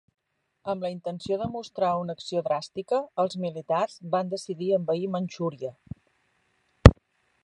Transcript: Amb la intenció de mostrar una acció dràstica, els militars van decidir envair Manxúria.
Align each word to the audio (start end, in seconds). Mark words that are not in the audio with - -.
Amb 0.71 0.85
la 0.85 0.89
intenció 0.93 1.37
de 1.41 1.49
mostrar 1.55 1.91
una 2.05 2.15
acció 2.19 2.41
dràstica, 2.47 3.01
els 3.25 3.37
militars 3.45 3.99
van 4.17 4.33
decidir 4.35 4.71
envair 4.79 5.07
Manxúria. 5.17 5.75